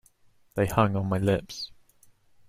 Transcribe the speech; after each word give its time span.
They 0.55 0.65
hung 0.65 0.95
on 0.95 1.05
my 1.09 1.19
lips. 1.19 1.71